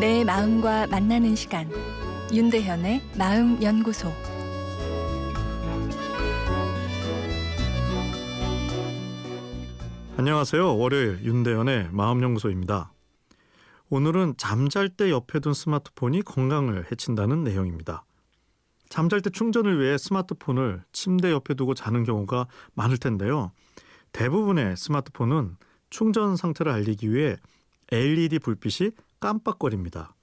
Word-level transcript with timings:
내 0.00 0.24
마음과 0.24 0.88
만나는 0.88 1.34
시간 1.34 1.70
윤대현의 2.30 3.00
마음 3.16 3.62
연구소 3.62 4.12
안녕하세요. 10.18 10.76
월요일 10.76 11.20
윤대현의 11.22 11.88
마음 11.92 12.22
연구소입니다. 12.22 12.92
오늘은 13.88 14.34
잠잘 14.36 14.90
때 14.90 15.10
옆에 15.10 15.40
둔 15.40 15.54
스마트폰이 15.54 16.20
건강을 16.22 16.92
해친다는 16.92 17.42
내용입니다. 17.42 18.04
잠잘 18.90 19.22
때 19.22 19.30
충전을 19.30 19.80
위해 19.80 19.96
스마트폰을 19.96 20.82
침대 20.92 21.30
옆에 21.30 21.54
두고 21.54 21.72
자는 21.72 22.04
경우가 22.04 22.48
많을 22.74 22.98
텐데요. 22.98 23.50
대부분의 24.12 24.76
스마트폰은 24.76 25.56
충전 25.88 26.36
상태를 26.36 26.70
알리기 26.70 27.10
위해 27.10 27.36
LED 27.92 28.40
불빛이 28.40 28.90
깜빡거립니다. 29.20 30.14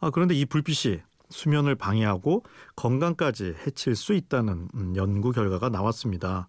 아, 0.00 0.10
그런데 0.10 0.34
이 0.34 0.44
불빛이 0.44 1.00
수면을 1.30 1.74
방해하고 1.74 2.44
건강까지 2.76 3.54
해칠 3.66 3.96
수 3.96 4.12
있다는 4.12 4.68
음, 4.74 4.96
연구 4.96 5.32
결과가 5.32 5.68
나왔습니다. 5.68 6.48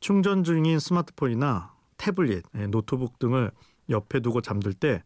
충전 0.00 0.44
중인 0.44 0.78
스마트폰이나 0.78 1.74
태블릿, 1.96 2.44
예, 2.56 2.66
노트북 2.66 3.18
등을 3.18 3.50
옆에 3.88 4.20
두고 4.20 4.40
잠들 4.40 4.72
때 4.72 5.02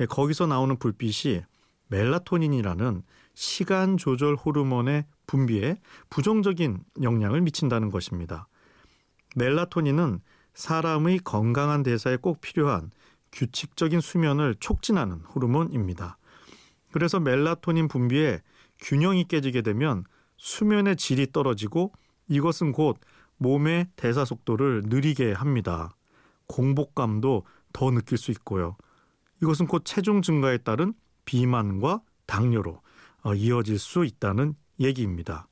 예, 0.00 0.06
거기서 0.06 0.46
나오는 0.46 0.76
불빛이 0.76 1.42
멜라토닌이라는 1.88 3.02
시간 3.34 3.96
조절 3.96 4.34
호르몬의 4.34 5.04
분비에 5.26 5.76
부정적인 6.10 6.84
영향을 7.02 7.40
미친다는 7.40 7.90
것입니다. 7.90 8.48
멜라토닌은 9.36 10.20
사람의 10.54 11.20
건강한 11.20 11.82
대사에 11.82 12.16
꼭 12.16 12.40
필요한 12.40 12.90
규칙적인 13.32 14.00
수면을 14.00 14.54
촉진하는 14.60 15.20
호르몬입니다. 15.20 16.18
그래서 16.90 17.20
멜라토닌 17.20 17.88
분비에 17.88 18.40
균형이 18.80 19.24
깨지게 19.24 19.62
되면 19.62 20.04
수면의 20.36 20.96
질이 20.96 21.32
떨어지고 21.32 21.92
이것은 22.28 22.72
곧 22.72 22.98
몸의 23.38 23.88
대사 23.96 24.24
속도를 24.24 24.82
느리게 24.86 25.32
합니다. 25.32 25.90
공복감도 26.46 27.44
더 27.72 27.90
느낄 27.90 28.18
수 28.18 28.30
있고요. 28.30 28.76
이것은 29.42 29.66
곧 29.66 29.82
체중 29.84 30.22
증가에 30.22 30.58
따른 30.58 30.94
비만과 31.24 32.00
당뇨로 32.26 32.80
어, 33.22 33.34
이어질 33.34 33.78
수 33.78 34.04
있다는 34.04 34.54
얘기입니다. 34.80 35.48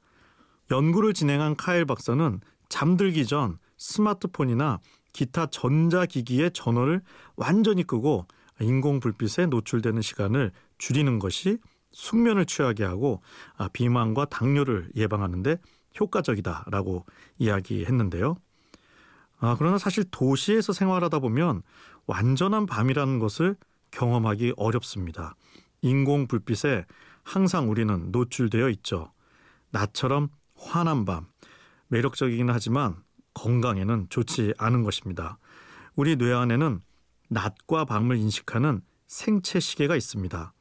연구를 0.70 1.14
진행한 1.14 1.56
카일 1.56 1.84
박사는 1.84 2.40
잠들기 2.68 3.26
전 3.26 3.58
스마트폰이나 3.76 4.80
기타 5.16 5.46
전자기기의 5.46 6.50
전원을 6.50 7.00
완전히 7.36 7.84
끄고 7.84 8.26
인공 8.60 9.00
불빛에 9.00 9.46
노출되는 9.46 10.02
시간을 10.02 10.52
줄이는 10.76 11.18
것이 11.18 11.56
숙면을 11.92 12.44
취하게 12.44 12.84
하고 12.84 13.22
아, 13.56 13.68
비만과 13.72 14.26
당뇨를 14.26 14.90
예방하는데 14.94 15.56
효과적이다라고 15.98 17.06
이야기했는데요. 17.38 18.36
아, 19.38 19.56
그러나 19.58 19.78
사실 19.78 20.04
도시에서 20.10 20.74
생활하다 20.74 21.20
보면 21.20 21.62
완전한 22.06 22.66
밤이라는 22.66 23.18
것을 23.18 23.56
경험하기 23.92 24.52
어렵습니다. 24.58 25.34
인공 25.80 26.26
불빛에 26.26 26.84
항상 27.22 27.70
우리는 27.70 28.10
노출되어 28.12 28.68
있죠. 28.68 29.12
나처럼 29.70 30.28
환한 30.56 31.06
밤, 31.06 31.26
매력적이긴 31.88 32.50
하지만 32.50 33.05
건강에는 33.36 34.06
좋지 34.08 34.54
않은 34.56 34.82
것입니다. 34.82 35.38
우리 35.94 36.16
뇌 36.16 36.32
안에는 36.32 36.80
낮과 37.28 37.84
밤을 37.84 38.16
인식하는 38.16 38.80
생체 39.06 39.60
시계가 39.60 39.94
있습니다. 39.94 40.52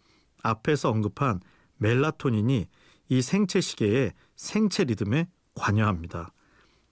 앞에서 0.43 0.89
언급한 0.89 1.39
멜라토닌이 1.77 2.67
이 3.09 3.21
생체 3.21 3.61
시계의 3.61 4.13
생체 4.35 4.83
리듬에 4.83 5.29
관여합니다. 5.55 6.33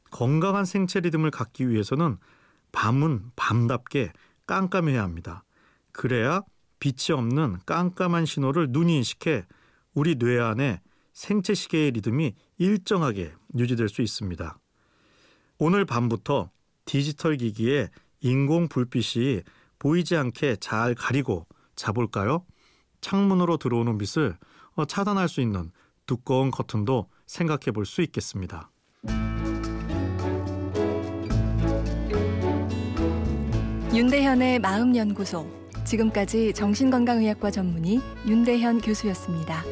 건강한 0.09 0.63
생체 0.63 1.01
리듬을 1.01 1.31
갖기 1.31 1.69
위해서는 1.69 2.17
밤은 2.71 3.31
밤답게 3.35 4.13
깜깜해야 4.47 5.03
합니다. 5.03 5.43
그래야 5.91 6.43
빛이 6.79 7.13
없는 7.13 7.59
깜깜한 7.65 8.25
신호를 8.25 8.67
눈이 8.69 8.95
인식해 8.97 9.45
우리 9.93 10.15
뇌 10.15 10.39
안에 10.39 10.81
생체 11.11 11.53
시계의 11.53 11.91
리듬이 11.91 12.33
일정하게 12.57 13.33
유지될 13.55 13.89
수 13.89 14.01
있습니다. 14.01 14.57
오늘 15.57 15.85
밤부터 15.85 16.49
디지털 16.85 17.37
기기에 17.37 17.89
인공 18.21 18.67
불빛이 18.67 19.41
보이지 19.79 20.15
않게 20.15 20.57
잘 20.57 20.95
가리고 20.95 21.45
자볼까요? 21.75 22.45
창문으로 23.01 23.57
들어오는 23.57 23.97
빛을 23.97 24.37
어, 24.75 24.85
차단할 24.85 25.27
수 25.29 25.41
있는 25.41 25.71
두꺼운 26.05 26.51
커튼도 26.51 27.09
생각해 27.25 27.71
볼 27.73 27.85
수 27.85 28.01
있겠습니다. 28.01 28.69
윤대현의 33.93 34.59
마음연구소 34.59 35.47
지금까지 35.85 36.53
정신건강의학과 36.53 37.51
전문의 37.51 37.99
윤대현 38.27 38.81
교수였습니다. 38.81 39.63